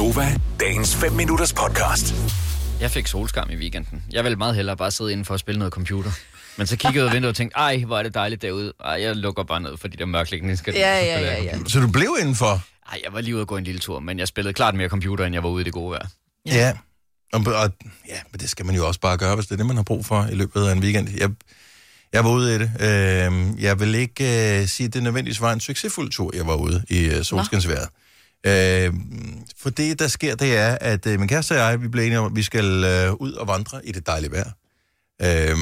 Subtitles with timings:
[0.00, 2.14] Gonova, dagens 5 minutters podcast.
[2.80, 4.02] Jeg fik solskam i weekenden.
[4.10, 6.10] Jeg ville meget hellere bare sidde indenfor og spille noget computer.
[6.56, 8.72] Men så kiggede jeg ud af vinduet og tænkte, ej, hvor er det dejligt derude.
[8.84, 10.86] Ej, jeg lukker bare ned for de der mørklægningsgardiner.
[10.86, 11.50] Ja, så ja, ja, ja.
[11.50, 11.70] computer.
[11.70, 12.62] Så du blev indenfor?
[12.92, 14.88] Ej, jeg var lige ude at gå en lille tur, men jeg spillede klart mere
[14.88, 16.06] computer, end jeg var ude i det gode vejr.
[16.46, 16.54] Ja.
[16.54, 16.72] ja.
[17.32, 17.70] Og, og,
[18.08, 19.82] ja, men det skal man jo også bare gøre, hvis det er det, man har
[19.82, 21.08] brug for i løbet af en weekend.
[21.16, 21.30] Jeg,
[22.12, 22.70] jeg var ude i det.
[22.80, 26.54] Øh, jeg vil ikke øh, sige, at det nødvendigvis var en succesfuld tur, jeg var
[26.54, 27.88] ude i øh, solskinsværet.
[28.46, 28.94] Øh,
[29.56, 32.18] for det, der sker, det er, at øh, min kæreste og jeg, vi blev enige
[32.18, 34.50] om, at vi skal øh, ud og vandre i det dejlige vejr.
[35.22, 35.56] Øh,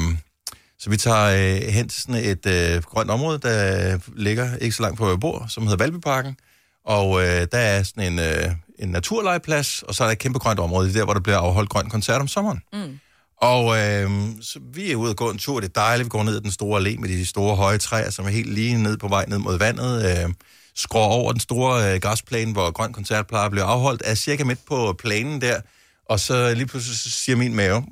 [0.78, 4.82] så vi tager øh, hen til sådan et øh, grønt område, der ligger ikke så
[4.82, 6.36] langt på, hvor jeg bor, som hedder Valbyparken.
[6.84, 10.38] Og øh, der er sådan en, øh, en naturlegeplads, og så er der et kæmpe
[10.38, 12.60] grønt område, er der, hvor der bliver afholdt grøn koncert om sommeren.
[12.72, 12.98] Mm.
[13.40, 16.22] Og øh, så vi er ude og gå en tur, det er dejligt, vi går
[16.22, 18.96] ned ad den store allé med de store høje træer, som er helt lige ned
[18.96, 20.04] på vej ned mod vandet.
[20.04, 20.34] Øh,
[20.78, 24.44] skråer over den store øh, græsplæne, hvor grøn koncert plejer at blive afholdt, er cirka
[24.44, 25.60] midt på planen der,
[26.04, 27.82] og så lige pludselig så siger min mave,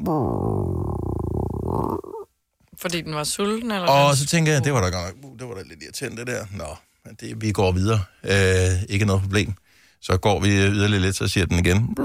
[2.79, 5.39] Fordi den var sulten, eller Og så tænker jeg, det var da godt nok, uh,
[5.39, 6.47] det var da lidt irriterende det der.
[6.53, 8.01] Nå, men det, vi går videre.
[8.25, 9.53] Øh, ikke noget problem.
[10.01, 11.97] Så går vi yderligere lidt, så siger den igen.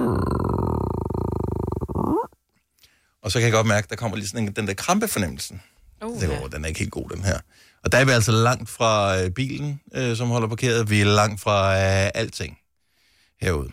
[3.24, 5.62] Og så kan jeg godt mærke, der kommer lige sådan en, den der krampefornemmelsen.
[6.06, 6.40] Uh, Det ja.
[6.52, 7.40] den er ikke helt god, den her.
[7.84, 10.90] Og der er vi altså langt fra øh, bilen, øh, som holder parkeret.
[10.90, 12.58] Vi er langt fra øh, alting
[13.42, 13.72] herude.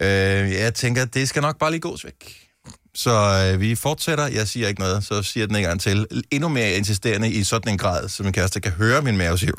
[0.00, 2.46] Øh, jeg tænker, det skal nok bare lige gås væk.
[2.94, 4.26] Så øh, vi fortsætter.
[4.26, 6.06] Jeg siger ikke noget, så siger den en gang til.
[6.30, 9.52] Endnu mere insisterende i sådan en grad, så min kæreste kan høre min mave sige...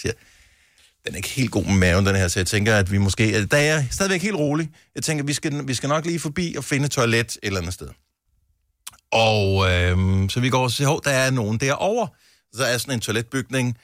[0.00, 0.12] Siger,
[1.06, 3.46] den er ikke helt god med maven, den her, så jeg tænker, at vi måske...
[3.46, 4.70] Der er jeg stadigvæk helt rolig.
[4.94, 7.74] Jeg tænker, vi skal, vi skal nok lige forbi og finde toilet et eller andet
[7.74, 7.88] sted.
[9.12, 12.08] Og øhm, så vi går og siger, hov, der er nogen derovre.
[12.54, 13.78] Så er sådan en toiletbygning.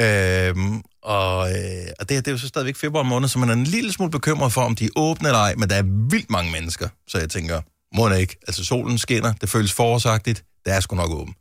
[0.00, 3.48] Øhm, og, øh, og det, her, det er jo så stadigvæk februar måned, så man
[3.48, 5.82] er en lille smule bekymret for, om de er åbne eller ej, men der er
[6.10, 6.88] vildt mange mennesker.
[7.08, 7.60] Så jeg tænker,
[7.96, 8.36] må det ikke.
[8.46, 11.34] Altså solen skinner, det føles forårsagtigt, det er sgu nok åben.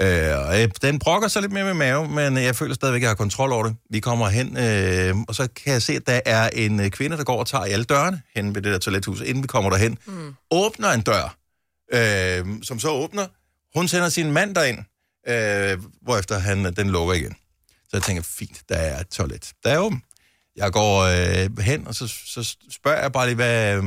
[0.00, 3.02] Øh, og øh, den brokker sig lidt mere med mave, men jeg føler stadigvæk, at
[3.02, 3.76] jeg har kontrol over det.
[3.90, 7.16] Vi kommer hen, øh, og så kan jeg se, at der er en øh, kvinde,
[7.16, 9.70] der går og tager i alle dørene hen ved det der toilethus, inden vi kommer
[9.70, 9.98] derhen.
[10.06, 10.34] Mm.
[10.50, 11.36] Åbner en dør,
[11.94, 13.26] øh, som så åbner.
[13.78, 14.78] Hun sender sin mand derind,
[15.28, 17.36] øh, hvorefter han, den lukker igen.
[17.82, 19.52] Så jeg tænker, fint, der er et toilet.
[19.64, 20.02] Der er åben.
[20.56, 23.76] Jeg går øh, hen, og så, så spørger jeg bare lige, hvad...
[23.76, 23.84] Øh,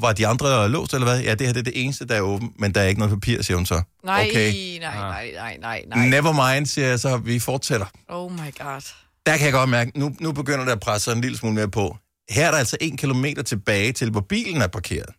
[0.00, 1.20] var de andre låst, eller hvad?
[1.22, 3.14] Ja, det her det er det eneste, der er åben, men der er ikke noget
[3.14, 3.82] papir, siger hun så.
[4.04, 4.78] Nej, Okay.
[4.80, 6.08] nej, nej, nej, nej, nej.
[6.08, 7.86] Never mind, siger jeg så, vi fortsætter.
[8.08, 8.92] Oh my god.
[9.26, 11.68] Der kan jeg godt mærke, nu, nu begynder der at presse en lille smule mere
[11.70, 11.96] på.
[12.30, 15.10] Her er der altså en kilometer tilbage til, hvor bilen er parkeret.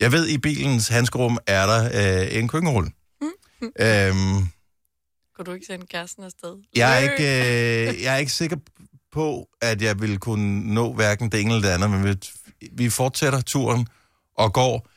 [0.00, 1.84] Jeg ved, i bilens handskerum er der
[2.22, 2.90] øh, en køkkenrulle.
[3.62, 4.48] øhm,
[5.36, 6.54] Kunne du ikke sende kæresten afsted?
[6.76, 7.22] jeg, er ikke,
[7.92, 8.56] øh, jeg er ikke sikker
[9.12, 12.16] på, at jeg vil kunne nå hverken det ene eller det andet, men vi,
[12.72, 13.86] vi fortsætter turen
[14.38, 14.88] og går.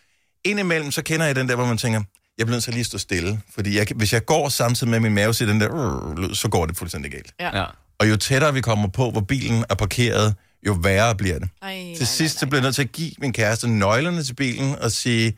[0.46, 2.02] Indimellem så kender jeg den der, hvor man tænker,
[2.38, 5.00] jeg bliver nødt til at lige stå stille, fordi jeg, hvis jeg går samtidig med
[5.00, 7.34] min mave, siger den der, så går det fuldstændig galt.
[7.40, 7.66] Ja.
[8.00, 10.36] Og jo tættere vi kommer på, hvor bilen er parkeret,
[10.66, 11.50] jo værre bliver det.
[11.62, 14.24] Ej, nej, Til sidst nej, så bliver jeg nødt til at give min kæreste nøglerne
[14.24, 15.38] til bilen og sige,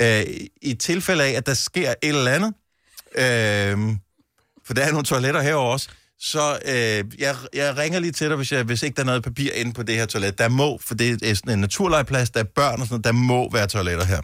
[0.00, 0.24] øh,
[0.62, 2.54] i tilfælde af, at der sker et eller andet,
[3.14, 3.96] øh,
[4.66, 5.88] for der er nogle toiletter herovre også,
[6.20, 9.22] så øh, jeg, jeg ringer lige til dig, hvis, jeg, hvis ikke der er noget
[9.22, 10.38] papir inde på det her toilet.
[10.38, 13.12] Der må, for det er sådan en naturlegeplads, der er børn og sådan noget, der
[13.12, 14.20] må være toiletter her.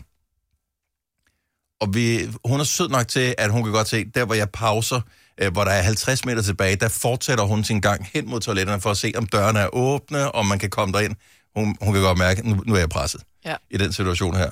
[1.80, 4.50] Og vi, hun er sød nok til, at hun kan godt se, der hvor jeg
[4.50, 5.00] pauser,
[5.40, 8.80] øh, hvor der er 50 meter tilbage, der fortsætter hun sin gang hen mod toiletterne
[8.80, 11.14] for at se, om dørene er åbne, om man kan komme derind.
[11.56, 13.54] Hun, hun kan godt mærke, at nu, nu er jeg presset Ja.
[13.70, 14.50] i den situation her.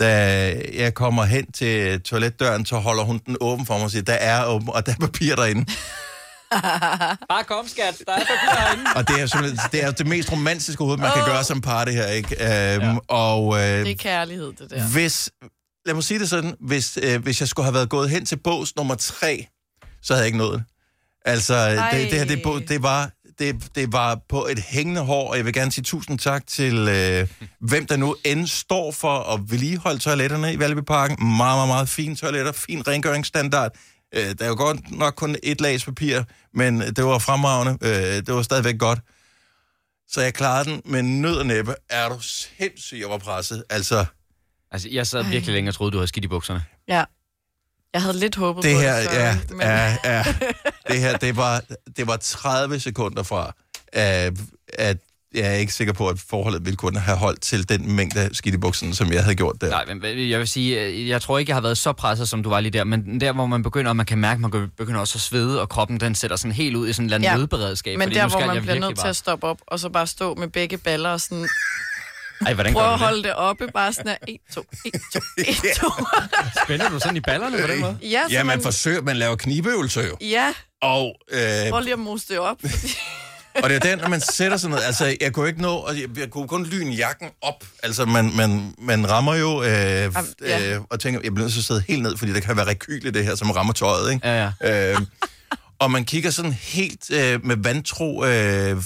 [0.00, 0.08] Da
[0.74, 4.12] jeg kommer hen til toiletdøren, så holder hun den åben for mig og siger, der
[4.14, 5.64] er åben, og der er papir derinde.
[7.30, 8.02] Bare kom, skat.
[8.06, 8.84] Der er papir herinde.
[8.96, 11.84] Og det er, simpelthen, det er det mest romantiske hoved, man kan gøre som par,
[11.84, 12.34] det her, ikke?
[12.74, 12.96] Øhm, ja.
[13.08, 14.82] Og øh, Det er kærlighed, det der.
[14.88, 15.30] hvis,
[15.86, 18.36] lad mig sige det sådan, hvis, øh, hvis jeg skulle have været gået hen til
[18.36, 19.46] bås nummer tre,
[20.02, 20.64] så havde jeg ikke nået det.
[21.24, 23.10] Altså, det, det her, det, det var...
[23.38, 26.88] Det, det var på et hængende hår, og jeg vil gerne sige tusind tak til
[26.88, 27.28] øh,
[27.60, 31.16] hvem der nu end står for at vedligeholde toiletterne i Valbyparken.
[31.36, 33.72] Meget, meget, meget fine toiletter, fin rengøringsstandard.
[34.14, 36.22] Øh, der er jo godt nok kun et lags papir,
[36.54, 37.78] men det var fremragende.
[37.82, 38.98] Øh, det var stadigvæk godt.
[40.08, 41.74] Så jeg klarede den med nød og næppe.
[41.90, 43.64] Er du sindssyg, jeg var presset.
[43.70, 44.04] Altså,
[44.70, 46.64] Altså, jeg sad virkelig længe og troede, du havde skidt i bukserne.
[46.88, 47.04] Ja.
[47.94, 49.04] Jeg havde lidt håbet det på her, det.
[49.04, 50.24] sorry, ja, men- ja, ja.
[50.88, 51.62] Det her, det var,
[51.96, 53.52] det var 30 sekunder fra,
[53.92, 54.32] at,
[54.72, 54.96] at
[55.34, 58.54] jeg er ikke sikker på, at forholdet ville kunne have holdt til den mængde skidt
[58.54, 59.70] i bukserne, som jeg havde gjort der.
[59.70, 62.42] Nej, men jeg vil sige, øh, jeg tror ikke, jeg har været så presset, som
[62.42, 64.70] du var lige der, men der, hvor man begynder, og man kan mærke, at man
[64.76, 67.14] begynder også at svede, og kroppen den sætter sådan helt ud i sådan en eller
[67.16, 67.36] anden Ja.
[67.36, 67.98] nødberedskab.
[67.98, 69.88] Men fordi der, nu hvor skal man bliver nødt til at stoppe op, og så
[69.88, 71.48] bare stå med begge baller og sådan,
[72.46, 75.20] Ej, hvordan prøve gør at holde det oppe, bare sådan her, 1, 2, 1, 2,
[75.38, 75.46] 1,
[75.76, 75.90] 2.
[76.64, 77.98] Spænder du sådan i ballerne på den måde?
[78.02, 80.16] Ja, Ja, man man, forsøger, man laver knibeøvelser jo.
[80.20, 80.52] ja,
[80.82, 81.40] Og, øh,
[81.70, 82.56] prøv lige at mose det op.
[83.62, 86.00] og det er den, når man sætter sådan noget, altså jeg kunne ikke nå, og
[86.00, 87.64] jeg, jeg kunne kun lyne jakken op.
[87.82, 90.10] Altså man, man, man rammer jo, øh, ja.
[90.74, 92.66] øh, og tænker, jeg bliver nødt til at sidde helt ned, fordi der kan være
[92.66, 94.28] rekyl i det her, som rammer tøjet, ikke?
[94.28, 94.92] Ja, ja.
[94.92, 95.00] Øh,
[95.78, 98.82] og man kigger sådan helt øh, med vantro øh,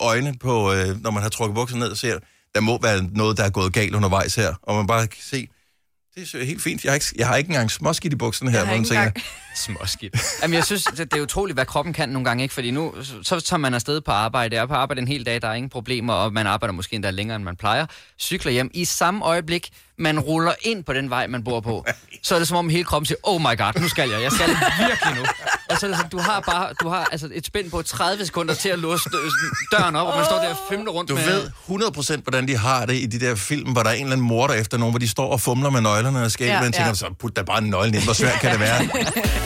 [0.00, 2.18] øjne på, øh, når man har trukket bukserne ned og ser,
[2.54, 4.54] der må være noget, der er gået galt undervejs her.
[4.62, 5.48] Og man bare kan se,
[6.14, 6.84] det er helt fint.
[6.84, 8.58] Jeg har ikke, jeg har ikke engang småskidt i bukserne her.
[8.58, 9.16] Jeg har ikke engang...
[9.56, 10.14] Småskidt.
[10.42, 12.54] Jamen, jeg synes, det, det er utroligt, hvad kroppen kan nogle gange, ikke?
[12.54, 15.48] Fordi nu, så tager man afsted på arbejde, er på arbejde en hel dag, der
[15.48, 17.86] er ingen problemer, og man arbejder måske endda længere, end man plejer.
[18.20, 18.70] Cykler hjem.
[18.74, 19.68] I samme øjeblik,
[19.98, 21.84] man ruller ind på den vej, man bor på,
[22.22, 24.22] så er det som om hele kroppen siger, oh my god, nu skal jeg.
[24.22, 25.22] Jeg skal virkelig nu.
[25.70, 28.26] Og så er det sådan, du har bare du har altså et spænd på 30
[28.26, 31.14] sekunder til at låse dø- døren op, og man står der og femler rundt Du
[31.14, 31.24] med...
[31.24, 34.12] ved 100% hvordan de har det i de der film, hvor der er en eller
[34.12, 36.60] anden morder efter nogen, hvor de står og fumler med nøglerne og skæg, ja, Ja,
[36.62, 36.94] man tænker, ja.
[36.94, 38.04] så put da bare en nøgle ind.
[38.04, 38.88] Hvor svært kan det være?